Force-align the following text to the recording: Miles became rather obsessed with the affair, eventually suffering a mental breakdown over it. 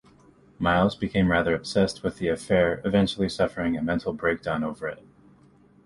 Miles 0.57 0.95
became 0.95 1.29
rather 1.29 1.53
obsessed 1.53 2.01
with 2.01 2.17
the 2.17 2.27
affair, 2.27 2.81
eventually 2.83 3.29
suffering 3.29 3.77
a 3.77 3.83
mental 3.83 4.13
breakdown 4.13 4.63
over 4.63 4.87
it. 4.87 5.05